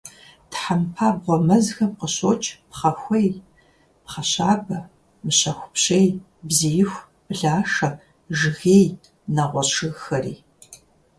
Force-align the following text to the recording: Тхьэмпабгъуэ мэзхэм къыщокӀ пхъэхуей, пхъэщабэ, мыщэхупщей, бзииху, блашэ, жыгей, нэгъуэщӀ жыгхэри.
Тхьэмпабгъуэ 0.51 1.37
мэзхэм 1.47 1.91
къыщокӀ 1.99 2.49
пхъэхуей, 2.69 3.29
пхъэщабэ, 4.03 4.77
мыщэхупщей, 5.23 6.07
бзииху, 6.47 7.05
блашэ, 7.27 7.89
жыгей, 8.37 8.87
нэгъуэщӀ 9.33 9.73
жыгхэри. 9.89 10.35